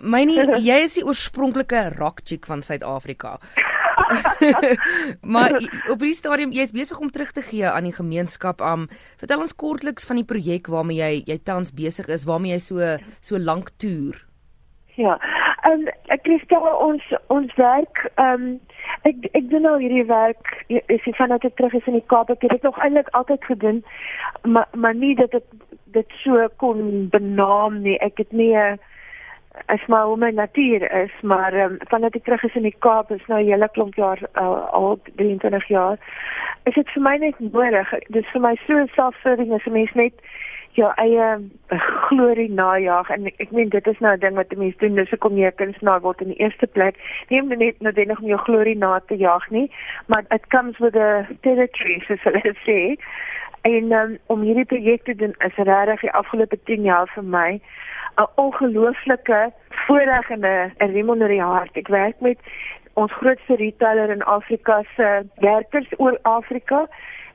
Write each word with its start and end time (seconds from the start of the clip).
Mynie, 0.00 0.42
jy 0.68 0.82
is 0.84 0.98
die 0.98 1.06
oorspronklike 1.06 1.90
rock 1.98 2.24
chick 2.24 2.46
van 2.46 2.62
Suid-Afrika. 2.62 3.38
maar 5.34 5.54
op 5.88 6.02
hierdie 6.02 6.16
stadium 6.18 6.52
jy 6.52 6.66
is 6.66 6.74
besig 6.74 6.98
om 7.00 7.10
terug 7.10 7.30
te 7.32 7.44
gee 7.46 7.66
aan 7.68 7.88
die 7.88 7.94
gemeenskap. 7.94 8.60
Um 8.60 8.88
vertel 9.20 9.44
ons 9.46 9.56
kortliks 9.56 10.06
van 10.08 10.20
die 10.20 10.28
projek 10.28 10.68
waarmee 10.72 10.98
jy 11.00 11.22
jy 11.30 11.38
tans 11.46 11.72
besig 11.74 12.10
is, 12.12 12.26
waarmee 12.28 12.56
jy 12.56 12.62
so 12.62 12.94
so 13.20 13.38
lank 13.38 13.72
toer. 13.78 14.18
Ja. 14.98 15.18
En 15.64 15.88
ek 16.12 16.24
kristel 16.26 16.66
ons 16.84 17.04
ons 17.32 17.54
werk 17.58 18.04
um 18.20 18.58
ek 19.08 19.28
ek 19.32 19.48
doen 19.52 19.64
nou 19.66 19.76
hierdie 19.80 20.06
werk 20.08 20.50
is 20.68 21.06
ek 21.06 21.16
vanuit 21.18 21.44
ek 21.46 21.56
terug 21.58 21.76
is 21.78 21.86
in 21.90 21.98
die 21.98 22.08
Kaap. 22.12 22.30
Ek 22.30 22.44
het 22.44 22.56
dit 22.56 22.66
nog 22.66 22.78
eintlik 22.82 23.10
altyd 23.16 23.46
gedoen, 23.50 23.84
maar 24.42 24.68
maar 24.72 24.94
nie 24.94 25.14
dat 25.18 25.32
dit 25.32 25.46
dit 25.94 26.18
so 26.24 26.48
kon 26.58 27.08
benaam 27.12 27.80
nie. 27.86 27.96
Ek 28.02 28.18
het 28.18 28.32
nie 28.32 28.52
'n 28.54 28.78
as 29.66 29.80
my 29.88 30.02
hoe 30.02 30.16
my 30.16 30.30
natuur 30.30 30.82
is, 31.02 31.10
maar 31.22 31.54
um, 31.54 31.76
vandat 31.88 32.14
ek 32.14 32.24
terug 32.24 32.42
is 32.42 32.54
in 32.54 32.66
die 32.66 32.76
Kaap 32.78 33.10
is 33.10 33.26
nou 33.26 33.40
'n 33.40 33.50
hele 33.50 33.68
klomp 33.72 33.94
jaar 33.94 34.20
uh, 34.34 34.66
al 34.72 34.98
23 35.16 35.68
jaar. 35.68 35.98
Is 36.64 36.74
dit 36.74 36.90
vir 36.90 37.02
my 37.02 37.16
net 37.16 37.38
nodig? 37.38 37.92
Dis 38.08 38.26
vir 38.32 38.40
my 38.40 38.54
so 38.66 38.86
selfvervulling 38.94 39.52
as 39.54 39.66
'n 39.66 39.72
mens 39.72 39.94
net 39.94 40.14
jou 40.74 40.90
eie 40.96 41.26
glorie 42.08 42.50
najag 42.50 43.10
en 43.10 43.26
ek, 43.30 43.34
ek 43.38 43.52
meen 43.54 43.68
dit 43.68 43.86
is 43.86 44.00
nou 44.00 44.14
'n 44.14 44.20
ding 44.20 44.34
wat 44.34 44.52
'n 44.52 44.58
mens 44.58 44.76
doen, 44.76 44.94
dis 44.94 45.10
hoekom 45.10 45.36
jy 45.36 45.46
'n 45.46 45.60
kunstenaar 45.60 46.00
word 46.00 46.20
in 46.20 46.28
die 46.34 46.42
eerste 46.42 46.66
plek. 46.66 46.96
Nie 47.28 47.42
om 47.42 47.48
net 47.48 47.80
noodwendig 47.80 48.18
om 48.20 48.26
jou 48.26 48.38
glorie 48.38 48.76
na 48.76 49.00
te 49.06 49.16
jag 49.16 49.50
nie, 49.50 49.70
maar 50.06 50.24
it 50.30 50.46
comes 50.48 50.78
with 50.78 50.96
a 50.96 51.26
territory, 51.42 52.02
so 52.06 52.30
let's 52.30 52.64
say. 52.64 52.96
En 53.64 53.92
um, 53.92 54.18
om 54.26 54.40
hierdie 54.40 54.64
projek 54.64 55.04
te 55.04 55.14
doen 55.14 55.34
is 55.38 55.56
regtig 55.56 56.00
die 56.00 56.10
afgelope 56.12 56.58
10 56.68 56.82
jaar 56.84 57.08
vir 57.14 57.24
my 57.24 57.60
'n 58.20 58.26
ongelooflike 58.34 59.52
voorreg 59.86 60.30
en 60.30 60.44
'n 60.44 60.92
remon 60.92 61.22
in 61.22 61.28
die 61.28 61.42
hart. 61.42 61.76
Ek 61.76 61.88
werk 61.88 62.20
met 62.20 62.38
ons 62.92 63.12
grootste 63.12 63.56
retailer 63.56 64.10
in 64.10 64.22
Afrika 64.22 64.82
se 64.96 65.26
werkers 65.36 65.88
oor 65.96 66.18
Afrika. 66.22 66.86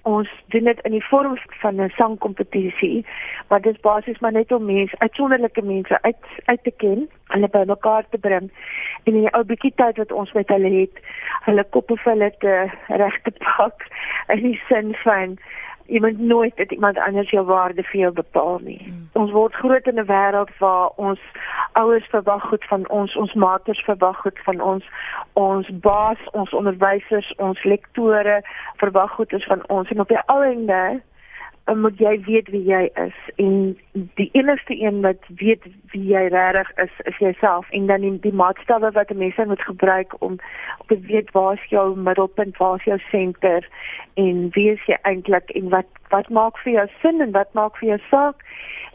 Ons 0.02 0.30
doen 0.48 0.64
dit 0.64 0.80
in 0.82 0.92
die 0.92 1.06
vorm 1.06 1.38
van 1.62 1.82
'n 1.82 1.90
sangkompetisie, 1.90 3.06
maar 3.48 3.62
dit 3.62 3.76
is 3.76 3.82
basies 3.82 4.20
maar 4.20 4.32
net 4.32 4.52
om 4.52 4.66
mense, 4.66 5.00
uitsonderlike 5.00 5.62
mense 5.62 6.02
uit 6.02 6.26
uit 6.46 6.64
te 6.64 6.72
ken, 6.72 7.10
hulle 7.24 7.48
by 7.48 7.64
mekaar 7.66 8.06
te 8.10 8.18
bring 8.18 8.52
en 9.04 9.14
in 9.14 9.22
die 9.22 9.34
ou 9.34 9.44
bietjie 9.44 9.74
tyd 9.76 9.98
wat 9.98 10.12
ons 10.12 10.32
met 10.34 10.50
hulle 10.54 10.72
het, 10.74 11.02
hulle 11.48 11.64
koppe 11.76 11.98
vir 12.04 12.12
hulle 12.14 12.32
te 12.44 12.56
reg 13.02 13.22
te 13.26 13.32
pak 13.32 13.86
in 14.28 14.44
die 14.44 14.62
sin 14.68 14.94
van 15.04 15.38
jy 15.90 16.00
moet 16.00 16.20
nooit 16.20 16.58
dat 16.58 16.72
iemand 16.72 16.98
anders 16.98 17.30
jou 17.30 17.46
waarde 17.46 17.84
vir 17.84 18.00
jou 18.00 18.12
bepaal 18.14 18.60
nie. 18.64 18.82
Hmm. 18.84 19.10
Ons 19.22 19.32
word 19.32 19.54
groot 19.54 19.88
in 19.88 20.00
'n 20.00 20.06
wêreld 20.06 20.52
waar 20.58 20.90
ons 20.96 21.20
ouers 21.74 22.08
verwag 22.10 22.44
goed 22.50 22.66
van 22.66 22.90
ons, 22.90 23.16
ons 23.16 23.34
maaters 23.34 23.82
verwag 23.84 24.18
goed 24.18 24.40
van 24.44 24.62
ons, 24.62 24.86
ons 25.34 25.68
baas, 25.82 26.22
ons 26.32 26.54
onderwysers, 26.54 27.34
ons 27.38 27.64
lektore 27.64 28.42
verwag 28.76 29.12
goed 29.12 29.44
van 29.48 29.64
ons 29.68 29.90
en 29.90 30.00
op 30.00 30.08
die 30.08 30.24
ou 30.26 30.44
ende 30.44 31.02
moet 31.76 31.98
jy 32.00 32.20
weet 32.26 32.48
wie 32.50 32.64
jy 32.64 32.90
is. 32.94 33.18
En 33.36 33.78
die 34.16 34.30
enigste 34.32 34.76
een 34.82 35.02
wat 35.02 35.22
weet 35.28 35.64
wie 35.92 36.06
jy 36.14 36.26
regtig 36.34 36.72
is 36.78 36.96
is 37.12 37.18
jouself. 37.18 37.70
En 37.70 37.88
dan 37.88 38.02
die, 38.02 38.20
die 38.20 38.34
maatstawwe 38.34 38.92
wat 38.92 39.12
'n 39.12 39.18
mens 39.18 39.36
moet 39.36 39.62
gebruik 39.62 40.14
om 40.22 40.40
om 40.80 40.88
te 40.88 41.00
weet 41.00 41.32
waar 41.32 41.54
is 41.54 41.70
jou 41.70 41.98
middelpunt 41.98 42.58
waar 42.58 42.76
is 42.76 42.84
jou 42.84 43.00
senter 43.12 43.68
en 44.14 44.50
wie 44.52 44.72
is 44.72 44.86
jy 44.86 44.98
eintlik 45.02 45.50
en 45.50 45.70
wat 45.70 45.88
wat 46.10 46.30
maak 46.30 46.58
vir 46.58 46.74
jou 46.74 46.88
sin 47.02 47.22
en 47.22 47.32
wat 47.32 47.54
maak 47.54 47.78
vir 47.78 47.90
jou 47.90 48.00
saak? 48.10 48.36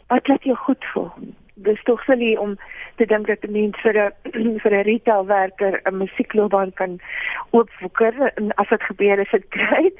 Wat 0.07 0.27
laat 0.27 0.43
jou 0.43 0.55
goed 0.55 0.85
voel? 0.93 1.11
Dis 1.53 1.83
tog 1.83 2.03
silly 2.03 2.35
om 2.35 2.57
te 2.95 3.05
dink 3.05 3.27
dat 3.27 3.43
'n 3.43 3.51
mens 3.51 3.79
vir 3.81 3.95
'n 3.95 4.59
vir 4.63 4.71
'n 4.71 4.83
retailwerker 4.83 5.81
'n 5.83 5.97
musiekloopbaan 5.97 6.73
kan 6.73 6.99
oopwoeker 7.49 8.31
en 8.35 8.53
as 8.53 8.69
dit 8.69 8.83
gebeur 8.83 9.19
is 9.19 9.31
dit 9.31 9.47
kry 9.57 9.91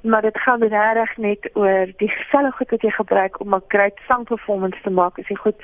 maar 0.00 0.22
dit 0.22 0.38
gaan 0.38 0.62
regtig 0.62 1.16
net 1.16 1.50
oor 1.54 1.86
die 1.96 2.10
selfe 2.30 2.56
goed 2.56 2.70
wat 2.70 2.82
jy 2.82 2.90
gebruik 2.90 3.40
om 3.40 3.54
'n 3.54 3.62
great 3.68 3.98
song 4.08 4.24
performance 4.24 4.78
te 4.82 4.90
maak. 4.90 5.18
Is 5.18 5.26
dit 5.26 5.38
goed 5.38 5.60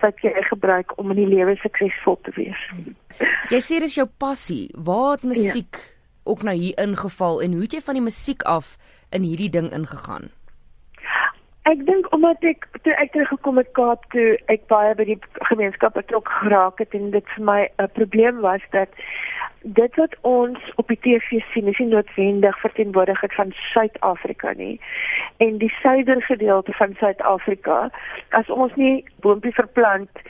wat 0.00 0.20
jy 0.20 0.32
gebruik 0.42 0.98
om 0.98 1.10
in 1.10 1.16
die 1.16 1.34
lewe 1.36 1.56
suksesvol 1.56 2.18
te 2.22 2.30
wees? 2.34 2.60
Jy 3.48 3.60
sê 3.60 3.80
dis 3.80 3.94
jou 3.94 4.08
passie. 4.18 4.70
Waar 4.74 5.10
het 5.10 5.22
musiek 5.22 5.74
ja. 5.74 5.92
ook 6.24 6.42
nou 6.42 6.56
hier 6.56 6.78
ingeval 6.78 7.42
en 7.42 7.52
hoe 7.52 7.62
het 7.62 7.72
jy 7.72 7.80
van 7.80 7.94
die 7.94 8.02
musiek 8.02 8.42
af 8.42 8.76
in 9.10 9.22
hierdie 9.22 9.50
ding 9.50 9.72
ingegaan? 9.72 10.30
Ek 11.66 11.80
dink 11.86 12.06
omdat 12.14 12.44
ek 12.46 12.68
toe 12.86 12.92
ek 12.94 13.10
teruggekom 13.10 13.56
het 13.58 13.70
Kaap 13.74 14.04
toe 14.14 14.36
ek 14.52 14.68
baie 14.70 14.92
by 14.94 15.06
die 15.08 15.16
gemeenskap 15.48 15.96
betrok 15.98 16.30
geraak 16.42 16.78
het 16.78 16.94
en 16.94 17.08
dit 17.10 17.32
vir 17.34 17.44
my 17.48 17.60
'n 17.82 17.88
probleem 17.96 18.38
was 18.44 18.62
dat 18.70 18.88
dit 19.66 19.96
wat 19.98 20.14
ons 20.20 20.58
op 20.76 20.86
die 20.88 20.98
TV 21.02 21.42
sien 21.50 21.66
is 21.66 21.78
nie 21.78 21.88
noodwendig 21.88 22.60
verteenwoordiging 22.60 23.32
van 23.32 23.52
Suid-Afrika 23.72 24.52
nie. 24.52 24.80
En 25.36 25.58
die 25.58 25.72
suider 25.82 26.22
gedeelte 26.22 26.72
van 26.72 26.94
Suid-Afrika, 27.00 27.90
as 28.30 28.50
ons 28.50 28.74
nie 28.74 29.04
boontjie 29.20 29.54
verplant 29.54 30.22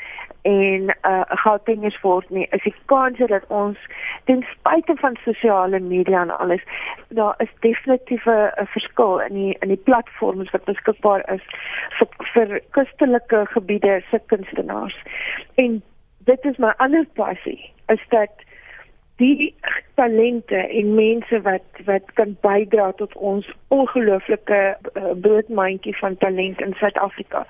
en 0.46 0.82
'n 0.86 0.94
uh, 1.02 1.22
goudpingers 1.26 2.00
word 2.00 2.30
nie, 2.30 2.46
is 2.50 2.62
die 2.62 2.74
kans 2.84 3.18
dat 3.18 3.46
ons 3.48 3.78
ten 4.24 4.44
spyte 4.50 4.94
van 4.96 5.16
sosiale 5.24 5.80
media 5.80 6.20
en 6.22 6.38
alles, 6.38 6.62
daar 7.08 7.34
is 7.38 7.52
definitief 7.60 8.26
'n 8.26 8.66
verskil 8.74 9.20
in 9.20 9.34
die 9.34 9.56
in 9.60 9.68
die 9.68 9.84
platforms 9.88 10.50
wat 10.50 10.64
beskikbaar 10.64 11.22
is 11.34 11.44
vir 11.98 12.08
vir 12.34 12.60
kustelike 12.70 13.46
gebiede 13.46 14.02
se 14.10 14.20
kunstenaars. 14.26 15.02
En 15.54 15.82
dit 16.18 16.44
is 16.44 16.56
my 16.56 16.72
ander 16.76 17.06
passie, 17.14 17.72
is 17.86 18.04
dat 18.08 18.30
die 19.16 19.54
talente 19.94 20.56
en 20.56 20.94
mense 20.94 21.40
wat 21.40 21.82
wat 21.84 22.12
kan 22.14 22.36
bydra 22.40 22.92
tot 22.92 23.14
ons 23.14 23.52
ongelooflike 23.68 24.76
uh, 24.76 25.10
broodmandjie 25.20 25.96
van 25.96 26.16
talent 26.16 26.60
in 26.60 26.74
Suid-Afrika. 26.74 27.46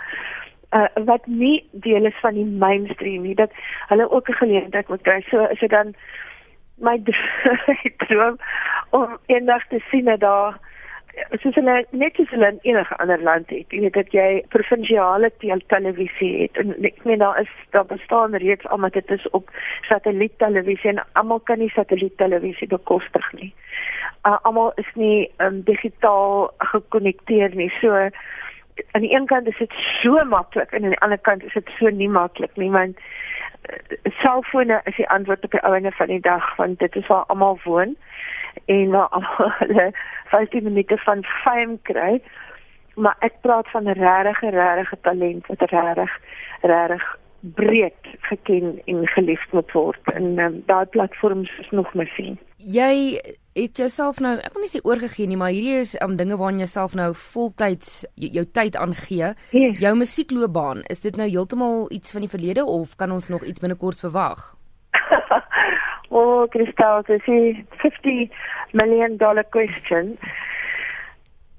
Uh, 0.76 1.04
wat 1.08 1.26
nie 1.26 1.68
deel 1.72 2.04
is 2.04 2.18
van 2.20 2.34
die 2.34 2.44
mainstream 2.44 3.22
nie 3.22 3.34
dat 3.34 3.52
hulle 3.88 4.10
ook 4.10 4.28
'n 4.28 4.40
geleentheid 4.42 4.88
moet 4.88 5.02
kry. 5.02 5.20
So 5.30 5.44
is 5.44 5.58
dit 5.58 5.70
dan 5.70 5.94
my 6.74 7.02
droom 8.06 8.36
om 8.90 9.18
eendag 9.26 9.66
te 9.68 9.80
sien 9.90 10.04
dat 10.04 10.20
daar 10.20 10.58
soos 11.40 11.54
hulle 11.54 11.76
net 11.90 12.18
soos 12.18 12.30
hulle 12.34 12.48
in 12.52 12.58
enige 12.62 12.96
ander 13.02 13.22
land 13.22 13.50
het. 13.50 13.72
Jy 13.72 13.80
weet 13.80 13.96
dat 13.96 14.12
jy 14.12 14.44
provinsiale 14.52 15.30
televisie 15.72 16.32
het 16.42 16.60
en 16.60 16.74
ek 16.84 17.04
meen 17.08 17.22
daar 17.24 17.40
is 17.40 17.52
daar 17.76 17.86
bestaan 17.88 18.36
reeds 18.42 18.66
almal 18.66 18.92
dit 18.92 19.10
is 19.10 19.24
op 19.38 19.50
satelliettelevisie 19.88 20.90
en 20.92 21.04
almal 21.12 21.40
kan 21.40 21.58
nie 21.58 21.72
satelliettelevisie 21.72 22.68
bekostig 22.68 23.32
nie. 23.32 23.52
Uh, 24.26 24.36
almal 24.42 24.72
is 24.76 24.90
nie 24.94 25.30
um, 25.38 25.62
digitaal 25.64 26.50
gekonnekteer 26.72 27.54
nie. 27.54 27.72
So 27.80 28.08
aan 28.92 29.00
die 29.00 29.14
een 29.14 29.26
kant 29.26 29.46
is 29.46 29.58
dit 29.58 29.72
so 30.02 30.24
maklik 30.24 30.70
en 30.72 30.84
aan 30.84 30.94
die 30.94 31.04
ander 31.04 31.18
kant 31.18 31.44
is 31.44 31.52
dit 31.52 31.70
so 31.78 31.88
nie 31.88 32.08
maklik 32.08 32.56
nie 32.56 32.70
want 32.70 32.98
uh, 32.98 34.10
selfone 34.22 34.80
is 34.84 34.96
die 34.96 35.08
antwoord 35.08 35.44
op 35.44 35.50
die 35.50 35.62
ouene 35.62 35.92
van 35.92 36.06
die 36.06 36.20
dag 36.20 36.56
want 36.56 36.78
dit 36.78 36.96
is 36.96 37.06
waar 37.06 37.24
almal 37.26 37.58
woon 37.64 37.96
en 38.64 38.90
waar 38.90 39.08
almal 39.08 39.52
hulle 39.60 39.92
15 40.26 40.62
minute 40.62 40.98
van 40.98 41.24
fame 41.24 41.78
kry. 41.82 42.22
Maar 42.94 43.16
ek 43.18 43.40
praat 43.40 43.70
van 43.70 43.84
'n 43.84 43.98
regte 44.00 44.50
regte 44.50 44.98
talent 45.00 45.46
wat 45.46 45.70
regtig 45.70 46.20
regtig 46.60 47.18
breed 47.40 48.02
geken 48.20 48.80
en 48.84 49.06
geliefd 49.06 49.52
moet 49.52 49.72
word 49.72 50.12
en 50.14 50.38
um, 50.38 50.62
daai 50.66 50.86
platforms 50.86 51.58
is 51.58 51.70
nog 51.70 51.94
my 51.94 52.04
sien. 52.04 52.38
Jy 52.56 53.20
het 53.56 53.76
jouself 53.80 54.20
nou, 54.20 54.34
ek 54.36 54.52
wil 54.52 54.66
nie 54.66 54.70
sê 54.70 54.82
oorgegee 54.84 55.28
nie, 55.28 55.38
maar 55.40 55.54
hierdie 55.54 55.78
is 55.80 55.94
om 56.04 56.12
um, 56.12 56.16
dinge 56.20 56.36
waaraan 56.36 56.60
jy 56.60 56.68
self 56.68 56.96
nou 56.98 57.08
voltyds 57.16 58.02
jou, 58.14 58.28
jou 58.38 58.44
tyd 58.58 58.76
aangee. 58.76 59.32
Yes. 59.56 59.78
Jou 59.80 59.94
musiekloopbaan, 59.96 60.82
is 60.92 61.00
dit 61.04 61.16
nou 61.16 61.28
heeltemal 61.30 61.86
iets 61.96 62.12
van 62.12 62.26
die 62.26 62.32
verlede 62.32 62.66
of 62.68 62.96
kan 63.00 63.14
ons 63.16 63.30
nog 63.32 63.46
iets 63.48 63.62
binnekort 63.64 64.00
verwag? 64.04 64.50
o, 66.16 66.20
oh, 66.20 66.42
Kristal, 66.52 67.02
dis 67.08 67.24
'n 67.26 67.64
50 67.80 68.28
million 68.72 69.16
dollar 69.16 69.46
question. 69.56 70.18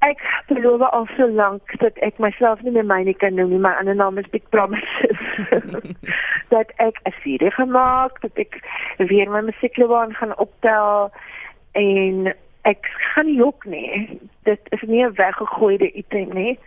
Ek 0.05 0.21
beloof 0.47 0.81
al 0.93 1.07
so 1.17 1.25
lank 1.25 1.73
dat 1.81 1.97
ek 2.05 2.19
myself 2.21 2.61
nie 2.61 2.71
meer 2.71 2.85
myne 2.85 3.13
kan 3.17 3.33
noem 3.33 3.49
nie. 3.49 3.59
My 3.59 3.73
ander 3.79 3.95
naam 3.97 4.17
is 4.21 4.29
Big 4.29 4.45
Promises. 4.53 5.17
dat 6.53 6.69
ek 6.77 7.01
'n 7.09 7.15
serie 7.23 7.51
gemaak, 7.51 8.21
dat 8.21 8.37
ek 8.37 8.61
weer 8.97 9.29
my 9.29 9.41
musiekloopbaan 9.41 10.13
gaan 10.13 10.37
optel 10.37 11.09
en 11.77 12.33
ek 12.67 12.89
gaan 13.13 13.29
nie 13.29 13.37
jok 13.37 13.65
nie. 13.65 14.19
Dit 14.49 14.59
is 14.75 14.81
nie 14.81 15.03
'n 15.05 15.13
weggegooide 15.13 15.91
item 15.93 16.33
nie. 16.33 16.59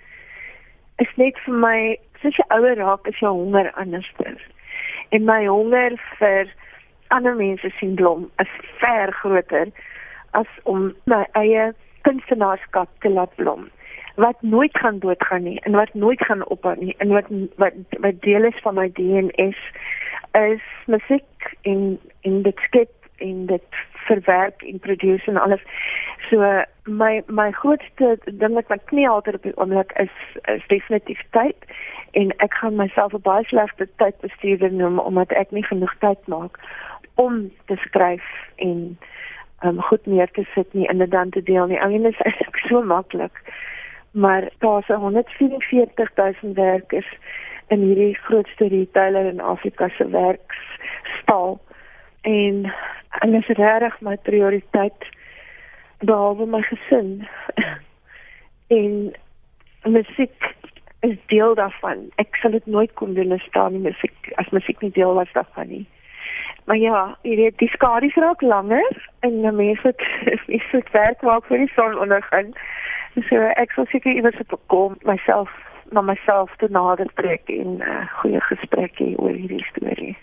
Is 0.99 1.13
net 1.17 1.39
vir 1.45 1.55
my, 1.55 1.99
soos 2.23 2.37
jy 2.37 2.45
ouer 2.49 2.77
raak, 2.77 3.07
is 3.07 3.19
jou 3.19 3.33
honger 3.33 3.73
anderster. 3.73 4.37
En 5.11 5.25
my 5.25 5.47
honger 5.47 5.97
vir 6.19 6.47
ander 7.09 7.35
mense 7.35 7.71
sien 7.79 7.95
blom 7.95 8.31
is 8.39 8.49
ver 8.79 9.13
groter 9.13 9.67
as 10.31 10.47
om 10.63 10.95
my 11.05 11.25
eie 11.33 11.73
kunstenaarskap 12.07 12.89
te 13.01 13.11
laat 13.11 13.35
blom 13.35 13.69
wat 14.21 14.43
nooit 14.43 14.79
gaan 14.79 14.99
doodgaan 14.99 15.43
nie 15.43 15.61
en 15.61 15.73
wat 15.73 15.95
nooit 15.95 16.23
gaan 16.25 16.47
ophou 16.47 16.77
nie 16.79 16.95
en 16.99 17.09
wat 17.09 17.27
wat 17.57 17.75
wat 18.05 18.23
deel 18.23 18.45
is 18.45 18.63
van 18.63 18.75
my 18.75 18.89
DNS 18.99 19.59
is 20.33 20.65
musiek 20.87 21.55
en 21.63 21.99
en 22.21 22.43
dit 22.43 22.59
skep 22.67 22.93
en 23.17 23.47
dit 23.47 23.81
verwerk 24.11 24.63
en 24.63 24.79
produce 24.79 25.31
en 25.31 25.41
alles. 25.41 25.63
So 26.31 26.65
my 26.85 27.23
my 27.27 27.51
grootste 27.63 28.19
ding 28.25 28.55
wat 28.59 28.69
my 28.69 28.79
knie 28.91 29.09
altyd 29.09 29.39
op 29.39 29.47
die 29.49 29.57
oomblik 29.57 29.93
is 30.05 30.15
is 30.55 30.67
definitief 30.67 31.23
tyd 31.37 31.57
en 32.19 32.35
ek 32.47 32.55
gaan 32.61 32.77
myself 32.77 33.15
'n 33.15 33.23
baie 33.31 33.45
slegte 33.45 33.89
tydbestuurder 34.03 34.73
noem 34.73 34.99
omdat 34.99 35.33
ek 35.43 35.51
nie 35.51 35.67
genoeg 35.67 35.95
tyd 35.99 36.27
maak 36.27 36.59
om 37.15 37.51
te 37.67 37.77
skryf 37.87 38.27
en 38.57 38.99
um 39.65 39.83
goed 39.83 40.07
neer 40.07 40.31
te 40.31 40.45
sit 40.55 40.75
nie 40.75 40.89
en 40.89 40.99
dit 40.99 41.11
dan 41.11 41.31
te 41.31 41.43
deel 41.43 41.67
nie. 41.67 41.81
Mean 41.87 42.03
dit 42.03 42.25
is 42.25 42.69
so 42.69 42.83
maklik. 42.83 43.43
Maar 44.11 44.49
daar's 44.59 44.87
144 44.87 46.11
000 46.43 46.55
werkers 46.55 47.11
in 47.69 47.81
hierdie 47.81 48.15
grootste 48.15 48.69
retailer 48.69 49.25
in 49.25 49.41
Afrika 49.41 49.89
se 49.89 50.09
werksstal 50.09 51.61
en 52.23 52.73
dit 53.21 53.49
is 53.49 53.57
regtig 53.57 54.01
my 54.01 54.17
prioriteit 54.17 55.09
behalwe 55.99 56.47
my 56.47 56.63
gesin. 56.63 57.29
en 58.81 59.13
musiek 59.85 60.55
is 61.01 61.17
deel 61.27 61.55
daarvan. 61.55 62.11
Ek 62.17 62.37
sal 62.37 62.51
dit 62.51 62.67
nooit 62.67 62.93
kon 62.95 63.15
doen 63.15 63.33
as 63.33 63.47
daar 63.57 63.71
nie 63.71 63.83
musiek 63.85 64.33
as 64.43 64.49
musiek 64.57 64.81
nie 64.81 64.93
deel 64.97 65.15
was 65.15 65.33
daarvan 65.33 65.69
nie. 65.69 65.87
Maar 66.65 66.77
ja, 66.77 67.17
jy 67.23 67.37
weet 67.37 67.59
die 67.59 67.71
skadu 67.73 68.11
raak 68.15 68.43
langer 68.43 69.09
en 69.21 69.41
die 69.43 69.53
mense 69.53 69.87
het 69.89 70.05
is 70.47 70.67
dit 70.73 70.91
werk 70.93 71.23
maak 71.23 71.49
vir 71.49 71.65
die 71.65 71.73
son 71.75 71.99
ondergaan. 71.99 72.53
So 73.29 73.49
ek 73.57 73.73
sal 73.75 73.89
seker 73.91 74.13
iewers 74.13 74.41
op 74.47 74.61
kom 74.67 74.97
myself 75.09 75.51
na 75.91 76.01
myself 76.01 76.53
te 76.59 76.69
nader 76.71 77.09
trek 77.15 77.49
en 77.49 77.79
'n 77.79 77.83
uh, 77.83 78.07
goeie 78.21 78.41
gesprek 78.41 78.99
hê 79.03 79.15
oor 79.17 79.35
hierdie 79.35 79.65
storie. 79.73 80.17